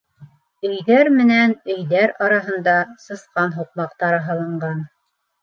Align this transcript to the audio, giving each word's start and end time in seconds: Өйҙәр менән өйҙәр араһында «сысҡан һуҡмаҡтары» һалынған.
Өйҙәр 0.69 1.09
менән 1.17 1.53
өйҙәр 1.73 2.15
араһында 2.29 2.75
«сысҡан 3.05 3.55
һуҡмаҡтары» 3.59 4.21
һалынған. 4.33 4.83